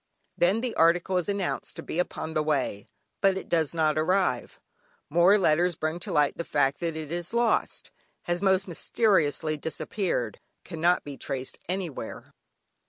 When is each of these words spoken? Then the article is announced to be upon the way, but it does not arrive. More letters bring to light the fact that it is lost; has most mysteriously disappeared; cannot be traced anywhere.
Then 0.35 0.61
the 0.61 0.73
article 0.73 1.17
is 1.17 1.29
announced 1.29 1.75
to 1.75 1.83
be 1.83 1.99
upon 1.99 2.33
the 2.33 2.41
way, 2.41 2.87
but 3.21 3.37
it 3.37 3.47
does 3.47 3.71
not 3.75 3.99
arrive. 3.99 4.59
More 5.11 5.37
letters 5.37 5.75
bring 5.75 5.99
to 5.99 6.11
light 6.11 6.35
the 6.37 6.43
fact 6.43 6.79
that 6.79 6.95
it 6.95 7.11
is 7.11 7.35
lost; 7.35 7.91
has 8.23 8.41
most 8.41 8.67
mysteriously 8.67 9.57
disappeared; 9.57 10.39
cannot 10.63 11.03
be 11.03 11.17
traced 11.17 11.59
anywhere. 11.69 12.33